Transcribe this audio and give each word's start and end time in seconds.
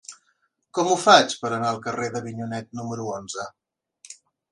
Com 0.77 0.87
ho 0.93 0.95
faig 1.01 1.35
per 1.43 1.51
anar 1.57 1.67
al 1.71 1.77
carrer 1.87 2.07
d'Avinyonet 2.15 2.71
número 2.79 3.05
onze? 3.19 3.47